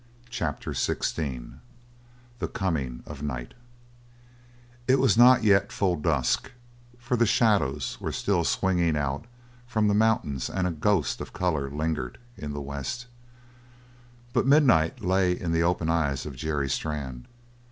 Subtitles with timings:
[0.31, 1.59] CHAPTER XVI
[2.39, 3.53] THE COMING OF NIGHT
[4.87, 6.53] It was not yet full dusk,
[6.97, 9.25] for the shadows were still swinging out
[9.67, 13.05] from the mountains and a ghost of colour lingered in the west,
[14.33, 17.27] but midnight lay in the open eyes of Jerry Strann.